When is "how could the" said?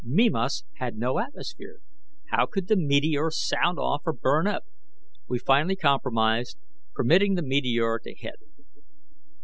2.31-2.75